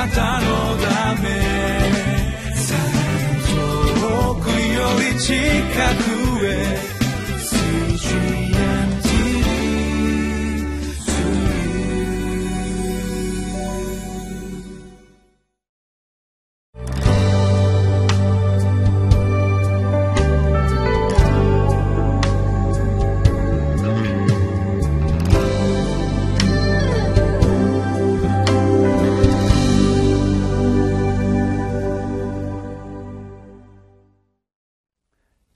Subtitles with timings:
[0.00, 1.28] なたのため。
[4.00, 5.34] 遠くより近
[6.04, 6.09] く。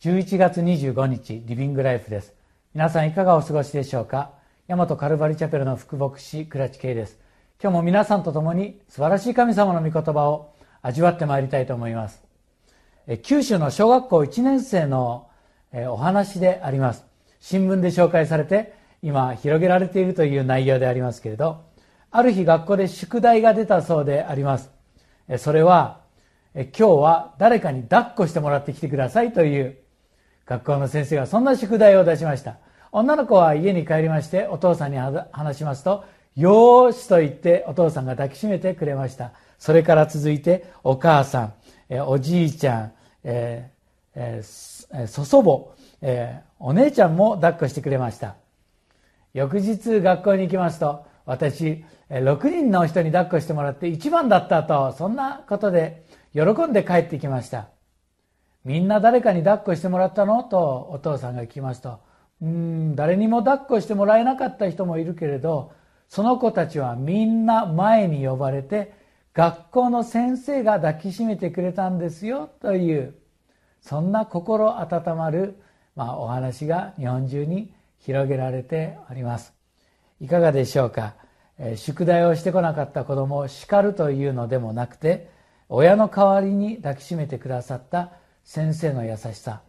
[0.05, 2.35] 11月25日リビングライフです。
[2.75, 4.33] 皆さんいかがお過ごしでしょうか？
[4.69, 7.19] 大和カルバリチャペルの副牧師倉地圭です。
[7.59, 12.23] 今日も皆さんと共に素晴らしい神様の御言葉を味わってまいりたいと思います。
[13.23, 15.31] 九州の小学校1年生の
[15.73, 17.07] お話であります。
[17.41, 21.65] 新聞で紹介されて今広げられているという内容でありますけれど
[22.11, 24.71] ある日学校で宿題が出たそうであります。
[25.39, 26.03] それは
[26.55, 29.79] 今日は誰かに抱っこしてもらってきてくださいという
[30.47, 32.57] 学校の先生がそんな宿題を出しました。
[32.93, 36.05] 女の子は家に帰りましてお父さんに話しますと
[36.37, 39.33] 「よーし」と言ってお父さんが抱きしめてくれました。
[39.59, 41.55] それから続いてお母さん
[42.07, 42.93] おじいちゃん、
[43.25, 43.75] えー
[44.15, 48.37] えー、祖祖母、えー、お姉ちゃんも抱っこしてくれました。
[49.33, 57.69] 翌日学校に行きますと私6人の人に抱っこしてもらって一番だったとそんなことで喜んで帰ってきました。
[58.65, 60.43] みんな誰かに抱っこしてもらったの？
[60.43, 62.01] とお父さんが聞きますと。
[62.43, 65.73] うん誰にも抱っこしてもらえなかった人もいるけれど
[66.09, 68.93] その子たちはみんな前に呼ばれて
[69.35, 73.15] 学校の先生が抱きしめてくれたんですよという
[73.81, 75.61] そんな心温まる、
[75.95, 79.55] まあ、お話が日本中に広げられております。
[80.21, 81.15] いかがでしょうか？
[81.59, 85.31] え宿題をしてこなかった子供を叱るというのでもなくて
[85.69, 88.13] 親の代わりに抱きしめてくださった
[88.45, 89.63] 先生の優しさ。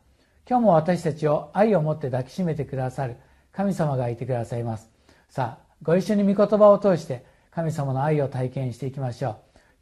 [0.47, 3.16] 今日も私たちを愛を持って抱きしめてくださる
[3.51, 4.89] 神様がいてくださいます。
[5.29, 9.35] さあご一緒に御言葉を通して神様の愛を体験していきましょう。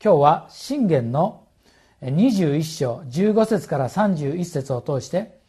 [0.04, 1.48] 今日は信玄の
[2.02, 5.40] 21章15節から31節を通して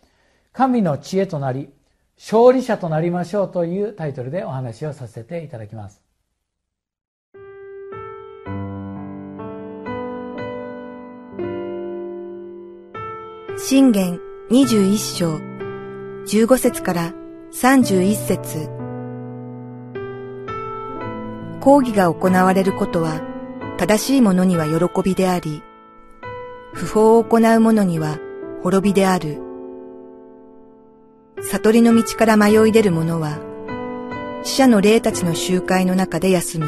[0.53, 1.71] 神の知恵となり
[2.17, 6.04] 勝利者となりましょうというタイトルでお話をさせていただきます。
[13.67, 14.21] 信玄
[14.51, 15.39] 21章
[16.27, 17.15] 15節から
[17.55, 18.69] 31節
[21.63, 23.23] 講義が行われることは
[23.79, 25.63] 正しい者には喜びであり、
[26.75, 28.19] 不法を行う者には
[28.63, 29.41] 滅びである。
[31.41, 33.39] 悟りの道から迷い出る者は、
[34.43, 36.67] 死者の霊たちの集会の中で休む。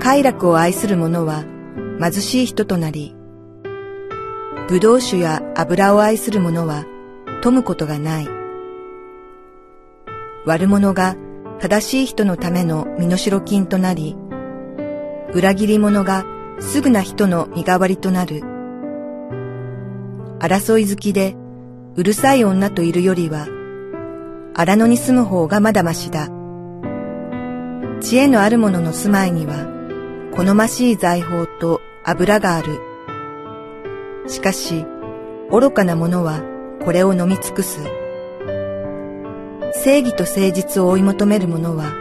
[0.00, 1.44] 快楽を愛する者は
[2.00, 3.14] 貧しい人となり、
[4.68, 6.84] 葡萄酒や油を愛する者は
[7.40, 8.28] 富むことがない。
[10.44, 11.16] 悪者が
[11.58, 14.14] 正しい人のための身代金となり、
[15.32, 16.26] 裏切り者が
[16.60, 18.42] すぐな人の身代わりとなる。
[20.38, 21.34] 争い好きで
[21.96, 23.46] うるさい女といるよりは、
[24.52, 26.28] 荒野に住む方がまだましだ。
[28.02, 29.66] 知恵のある者の住まいには、
[30.36, 32.87] 好ましい財宝と油がある。
[34.28, 34.84] しかし、
[35.50, 36.42] 愚かな者は
[36.84, 37.80] これを飲み尽くす。
[39.72, 41.94] 正義と誠実を追い求める者は、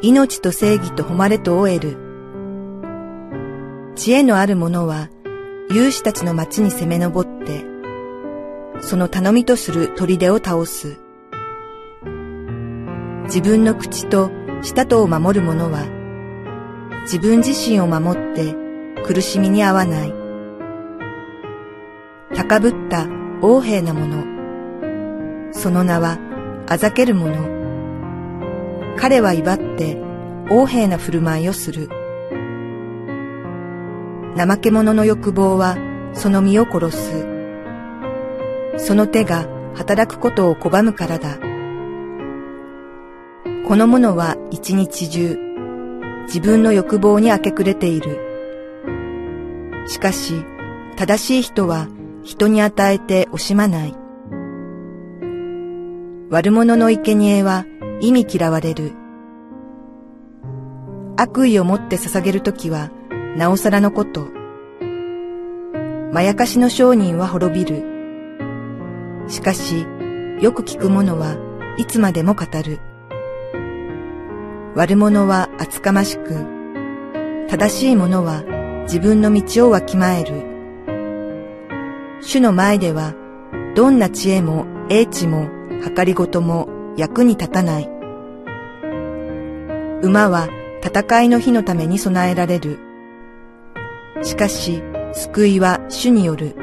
[0.00, 1.96] 命と正義と誉れとを得る。
[3.96, 5.08] 知恵のある者は、
[5.70, 7.64] 勇士たちの町に攻め上って、
[8.80, 10.98] その頼みとする砦を倒す。
[13.24, 14.30] 自分の口と
[14.62, 15.86] 舌とを守る者は、
[17.02, 18.54] 自分自身を守って
[19.06, 20.23] 苦しみに合わない。
[22.36, 23.06] 高ぶった
[23.42, 24.24] 横柄なもの。
[25.52, 26.18] その名は
[26.68, 27.36] あざける者。
[28.96, 29.96] 彼は威張って
[30.50, 31.88] 横柄な振る舞いをする。
[34.36, 35.76] 怠け者の欲望は
[36.12, 37.26] その身を殺す。
[38.78, 41.38] その手が働くことを拒むからだ。
[43.68, 45.38] この者は一日中
[46.26, 48.18] 自分の欲望に明け暮れている。
[49.86, 50.44] しかし
[50.96, 51.86] 正しい人は
[52.24, 53.94] 人に与えて惜しまない。
[56.30, 57.66] 悪者の生贄は
[58.00, 58.92] 意味嫌われる。
[61.16, 62.90] 悪意を持って捧げるときは
[63.36, 64.26] なおさらのこと。
[66.12, 67.84] まやかしの商人は滅びる。
[69.28, 69.86] しかし、
[70.40, 71.36] よく聞く者は
[71.76, 72.80] いつまでも語る。
[74.74, 76.46] 悪者は厚かましく、
[77.48, 78.42] 正しい者は
[78.84, 80.53] 自分の道をわきまえる。
[82.26, 83.14] 主の前では、
[83.76, 85.46] どんな知恵も英知も
[85.94, 87.88] 計りごとも役に立たない。
[90.02, 90.48] 馬は
[90.82, 92.78] 戦いの日のために備えられる。
[94.22, 94.82] しかし、
[95.12, 96.56] 救いは主による。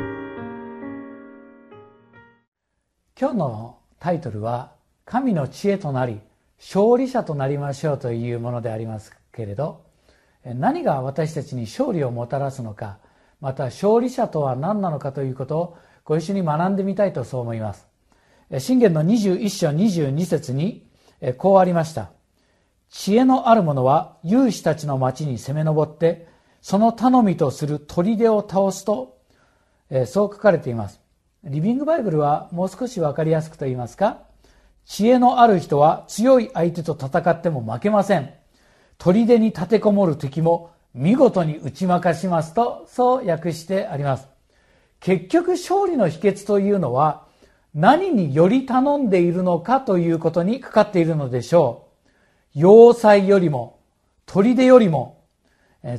[3.20, 4.72] 今日のタイトルは
[5.06, 6.22] 「神の知恵となり
[6.58, 9.84] 勝利者となりましょう」というものでありますけれど
[10.44, 12.98] 何が私たちに勝利をもたらすのか
[13.42, 17.88] また勝利者とは何なのかということをご一緒に学んでみたいとそう思います。
[18.60, 20.88] 信玄の21章22節に
[21.38, 22.12] こうありました。
[22.90, 26.28] 知恵のある者は勇士たちの町に攻め上って
[26.62, 29.18] その頼みとする砦を倒すと
[30.06, 31.02] そう書かれています。
[31.44, 34.20] リビングバイブルはもう少し分かりやすくと言いますか
[34.86, 38.34] 知恵のある人は強い相手と戦っても負けません。
[39.00, 44.28] 砦に立てこもる敵も見事に打ち負かしますとそう訳してあります。
[45.00, 47.26] 結局勝利の秘訣というのは
[47.74, 51.88] 何により頼んでいるのかということにかかっているのでしょ
[52.56, 52.60] う。
[52.60, 53.80] 要塞よりも
[54.26, 55.24] 砦よりも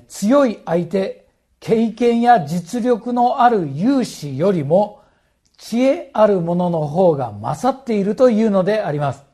[0.08, 1.26] 強い相手
[1.60, 5.00] 経験や実力のある勇士よりも
[5.56, 9.24] 知恵あるものの方が勝っているというのであります。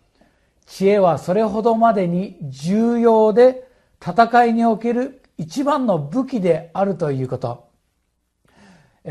[0.66, 3.66] 知恵はそれほどまでに重要で
[4.00, 7.68] 戦いにおける一番の武器であるということ。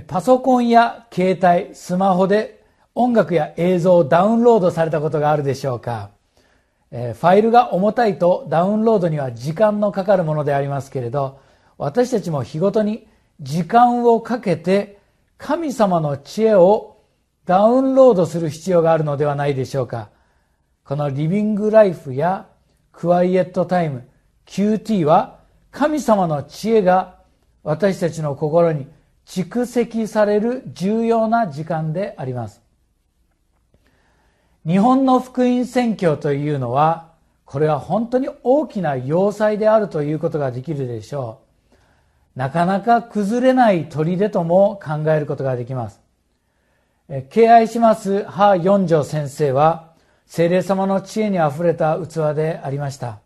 [0.06, 2.64] パソコンや携帯スマホで
[2.94, 6.12] 音楽や映像をダウンロードされたことがあるでしょうか。
[6.92, 11.42] ファイルが重たいとダウンロードには時間のかかるものでありますけれど
[11.78, 13.08] 私たちも日ごとに
[13.42, 14.98] 時間をかけて
[15.38, 16.98] 神様の知恵を
[17.46, 20.10] ダウンロードする必要があるのではないでしょうか。
[20.84, 22.48] このリビングライフや
[22.94, 24.08] クワイエットタイム
[24.46, 25.37] QT は
[25.78, 27.18] 神様の知恵が
[27.62, 28.88] 私たちの心に
[29.28, 32.64] 蓄積される重要な時間であります。
[34.66, 37.12] 日本の福音宣教というのは
[37.46, 41.42] これは本当に大きな要塞であるということができるでしょ
[42.36, 42.40] う。
[42.40, 46.02] なかなか崩れない砦とも考えることができます。
[47.30, 49.94] 敬愛します母四条先生は
[50.26, 53.20] 精霊様の知恵にあふれた器でありました。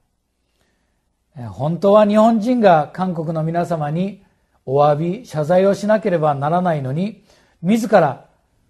[1.35, 4.23] 本当は日本人が韓国の皆様に
[4.65, 7.23] お詫び謝罪をしなければならないのに
[7.61, 8.25] 自ら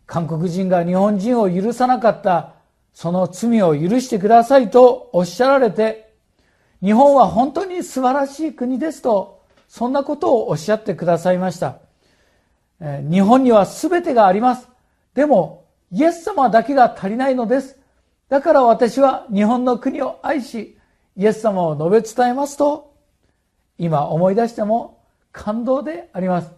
[0.06, 2.54] 韓国人が日本人を許さなかった
[2.94, 6.13] その罪を許してくださいとおっしゃられて、
[6.84, 11.80] 日本は本当に素晴らしい国ですと、そんなことをおっしゃってくださいました。
[12.80, 14.68] 日本には全てがあります。
[15.14, 17.80] でも、イエス様だけが足りないのです。
[18.30, 20.78] だから私は日本の国を愛し、
[21.18, 22.94] イエス様を述べ伝えますと、
[23.78, 26.52] 今思い出しても感動であります。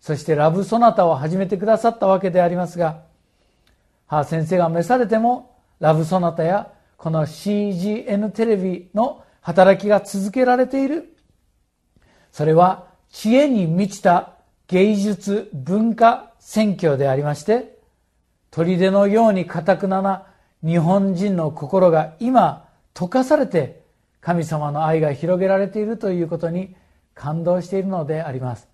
[0.00, 3.02] そしてラブソナタを始めてくださったわけでありますが、
[4.06, 11.16] 母先生が召されてもラブソナタやこの CGN テレビの働きが続けられている。
[12.32, 14.32] それは知恵に満ちた
[14.68, 17.78] 芸術文化選挙でありまして、
[18.50, 20.26] 砦のように堅くなな
[20.64, 23.83] 日本人の心が今溶かされて
[24.24, 26.74] 神様の愛が広げられているということに
[27.14, 28.66] 感動しているのであります。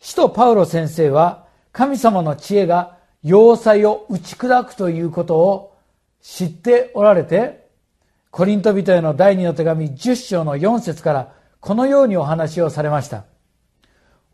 [0.00, 5.76] 使徒パウロ先生は神様の知恵が要塞を打ち砕くということを
[6.20, 7.70] 知っておられて、
[8.30, 13.24] コリント人への第二の手紙10章の4節からこのようにお話をされました。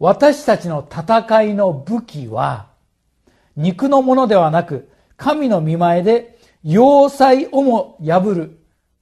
[0.01, 2.67] 私たちの戦いの武器は、
[3.57, 8.58] 肉のものではなく、神の見前で要塞をも破る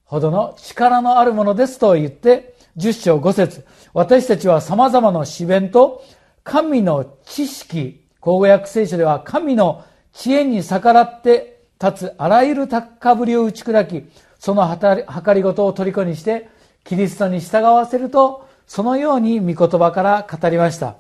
[0.06, 6.02] ほどの力のあるものですと言って、10章5節私たちは様々な詩弁と
[6.44, 14.08] 神の知識、口語訳聖書では神の知恵に逆らって立つあらゆる高ぶりを打ち砕き、
[14.38, 16.48] その計りごとを虜にして
[16.84, 20.96] キリストに従わせると、そのように御言葉から語りました。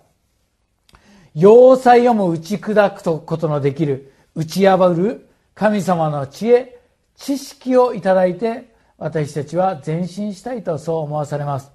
[1.34, 6.80] 要塞をも打ち砕くことのできる、打ち破る神様の知恵、
[7.14, 11.70] 知識をいただいて、私たちは前進したいとそう思わされます。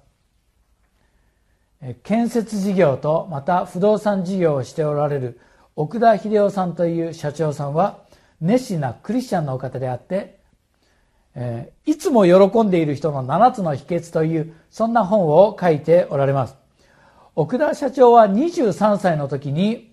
[2.02, 5.40] 建設事業とまた不動産事業をしておられる
[5.74, 8.00] 奥田秀夫さんという社長さんは
[8.40, 10.38] 熱心なクリスチャンのお方であって、
[11.34, 16.56] えいつも喜んでいる人の7つの秘訣というそんな本を書いておられます
[17.34, 19.92] 奥田社長は23歳の時に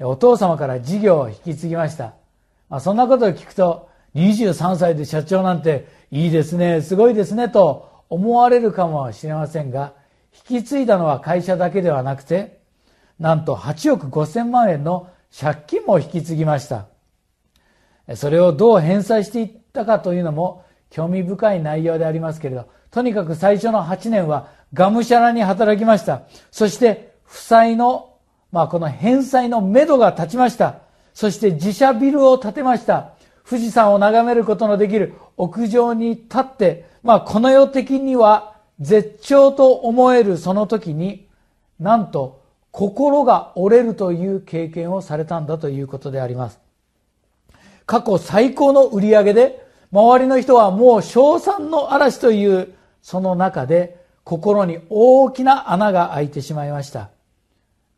[0.00, 2.14] お父様から事業を引き継ぎました、
[2.68, 9.94] まあ、そんなことを聞くと23歳で社長なんていいですねすごいですねと思われるかもしれませんが
[10.48, 12.58] 引き継いだのは会社だけではなくて、
[13.18, 16.86] なんと8億5千万円の借金も引き継ぎました。
[18.16, 26.22] それをどう返済していったかというのも興味深い内容でありますけれど、とにかく最初の8年はがむしゃらに働きました。
[26.50, 28.16] そして負債の、
[28.50, 30.80] まあこの返済の目処が立ちました。
[31.14, 33.13] そして自社ビルを建てました。
[33.48, 41.28] 富士山を眺めることのできる屋上に立って、まあこの世的には絶頂と思えるその時に、
[41.78, 46.58] なんと心が折れるという経験をされたんだということであります。
[47.86, 57.10] 過去最高の売り上げで、周りの人はもう賞賛の嵐というその中で心に大きな穴が開いてしまいました。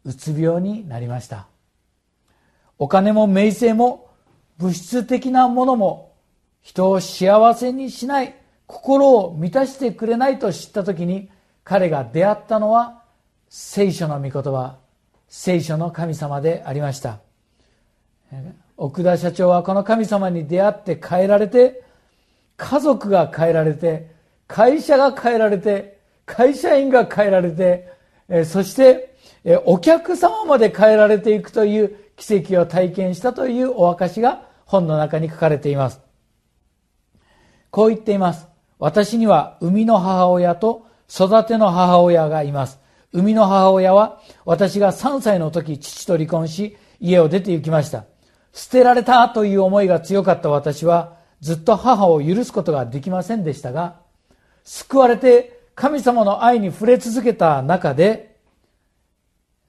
[0.04, 1.46] うつ病になりました。
[2.78, 4.05] お金も名声も
[4.58, 6.14] 物質的なものも
[6.62, 8.34] 人を幸せにしない
[8.66, 11.30] 心を満たしてくれないと知った時に
[11.62, 13.02] 彼が出会ったのは
[13.48, 14.76] 聖書の御言葉
[15.28, 17.20] 聖書の神様でありました。
[18.76, 21.82] 奥田社長はこの神様に出会って変えられて
[22.56, 24.10] 家族が変えられて
[24.46, 27.88] 会社が変えられて会社員が変えられて
[28.44, 29.14] そして
[29.64, 36.00] お客様まで変えられていくという奇跡を体験したというお証が本の中に書かれています。
[37.70, 38.46] こう言っています。
[38.78, 42.78] 私には生みの母親と育ての母親がいます。
[43.12, 48.04] 生みの母親は私が3歳の時父と離婚し家を出て行きました。
[48.52, 53.96] 捨てられたという思いが強かった私はずっと母を許すことができませんでしたが
[54.64, 58.36] 救われて神様の愛に触れ続けた中で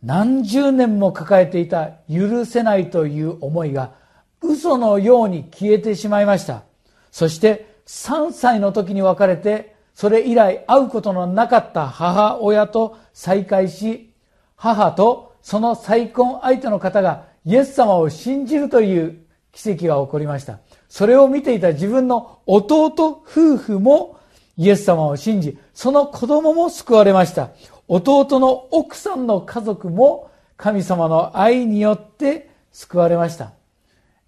[0.02, 3.96] 何十年も抱えていた許せないという思いが
[4.42, 6.64] 嘘のように消えてしまいました
[7.12, 14.14] そして3歳の時に別れてそれ以来会うことのなかった母親と再会し、
[14.56, 19.18] 母とその再婚相手の方がイエス様を信じるという
[19.52, 20.60] 奇跡が起こりました。
[20.88, 24.20] それを見ていた自分の弟夫婦も
[24.56, 27.50] イエス様を信じ、その子供も救われました。
[27.88, 33.57] 弟の奥さんの家族も神様の愛によって救われました。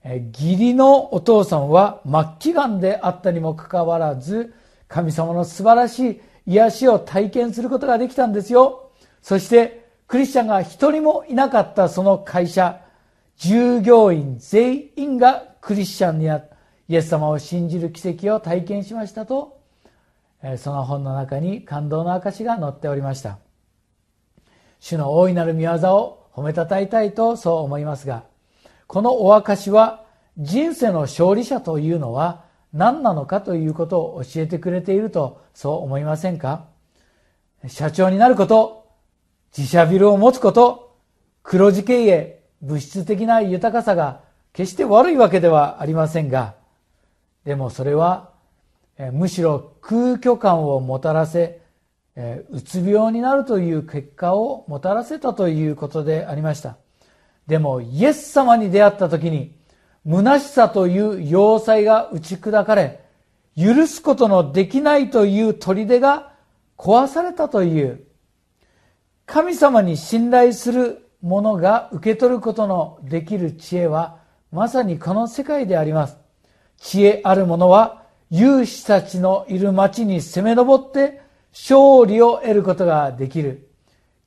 [0.04, 4.54] 義理のお父さんは末期がんであったにもかかわらず、
[4.88, 8.92] 神様の素晴らしい癒しを体験することができたんですよ。
[9.22, 12.82] そしてクリスチャンが一人もいなかったその会社、
[13.38, 16.44] 従業員全員がクリスチャンにな
[16.88, 19.60] イエス様を信じる奇跡を体験しましたと、
[20.58, 23.38] その本の中に感動の証が載っておりました。
[24.80, 28.24] 主の大いなる御業を褒めたたえたいとそう思いますが、
[28.90, 30.04] このお証は
[30.40, 36.66] 人生の勝利者というのは何なのかということを教えてくれているとそう思いませんか？
[37.68, 38.88] 社長になること、
[39.56, 40.98] 自社ビルを持つこと、
[41.44, 44.22] 黒字経営、物質的な豊かさが
[44.54, 46.56] 決して悪いわけではありませんが、
[47.46, 48.32] でもそれは
[49.14, 51.62] むしろ空虚感をもたらせ、
[52.16, 56.78] うつ病になるという結果をもたらせたということでありました。
[57.50, 59.56] でもイエス様に出会った時に
[60.08, 63.04] 虚しさという要塞が打ち砕かれ、
[63.58, 66.34] 許すことのできないという砦が
[66.78, 68.04] 壊されたという、
[69.26, 74.20] 神様に信頼する者が受け取ることのできる知恵は、
[74.52, 76.18] まさにこの世界であります。
[76.78, 83.68] 知恵ある者は、勇士たちのいる町に攻め上って勝利を得ることができる。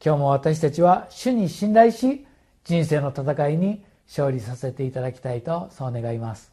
[0.05, 2.27] 今日も私たちは主に信頼し、
[2.65, 6.53] 人生の戦いに勝利させていただきたいとそう願います。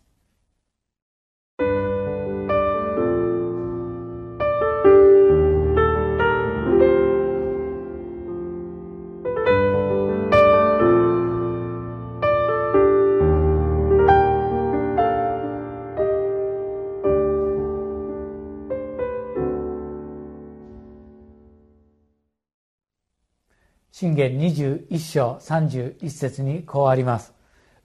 [24.00, 27.34] 信玄21章31節にこうあります。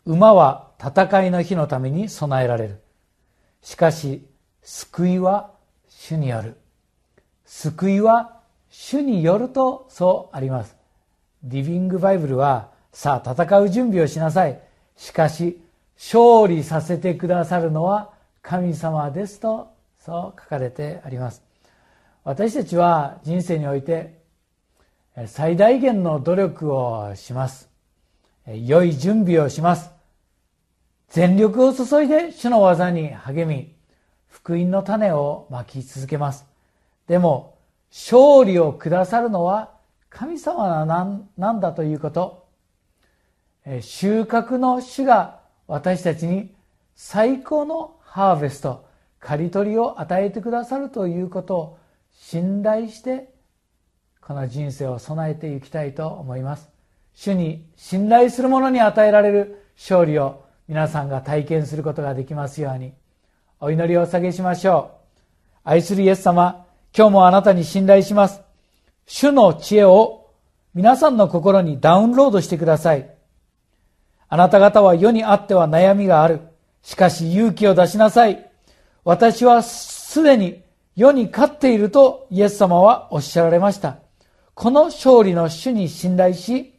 [0.06, 2.80] 馬は戦いの日のために備えられる。
[3.62, 4.24] しかし、
[4.62, 5.50] 救いは
[5.88, 6.56] 主による。
[7.44, 8.38] 救いは
[8.70, 10.76] 主によるとそうあります。
[11.42, 14.60] リビングバイブルは、さあ戦う準備をしなさい。
[14.96, 15.60] しかし、
[15.96, 21.42] 勝利させてくださるのは神様ですと、そう書かれてあります。
[22.22, 24.22] 私たちは人生において
[25.26, 27.70] 最大限の努力をします。
[28.46, 29.90] 良い準備をします。
[31.08, 33.74] 全力を注いで主の技に励み、
[34.28, 36.44] 福音の種をまき続けます。
[37.06, 37.54] でも、
[37.90, 39.70] 勝利をくださるのは
[40.10, 42.48] 神様なんだということ
[43.80, 46.52] 収穫の主が私たちに
[46.96, 48.84] 最高のハーベスト
[49.20, 51.78] 刈り取りを与えてくださるということを
[52.12, 53.33] 信頼して
[54.26, 56.70] この人生を備えていきたいと思います。
[57.14, 62.94] 主に信頼する者に与えられる勝利を皆さんが体験することができますように。
[63.60, 65.60] お祈りをお下げしましょう。
[65.64, 66.64] 愛するイエス様
[66.96, 68.40] 今日もあなたに信頼します。
[69.06, 70.30] 主の知恵を
[70.72, 73.10] 皆さんの心にダウンロードしてください。
[74.30, 76.40] あなた方は世にあっては悩みがある。
[76.82, 78.50] しかし勇気を出しなさい。
[79.04, 80.62] 私はすでに
[80.96, 84.03] 世に勝っているとイエス様はおっしゃられました。
[84.54, 86.74] この勝利の主に信頼し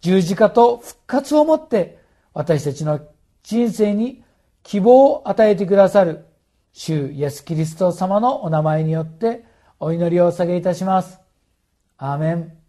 [0.00, 1.98] 十字架と復活をもって
[2.32, 3.00] 私たちの
[3.42, 4.22] 人生に
[4.62, 6.26] 希望を与えてくださる
[6.72, 9.44] 主イエス・キリスト様のお名前によって
[9.78, 11.18] お祈りをお下げいたします。
[11.98, 12.65] アーメン。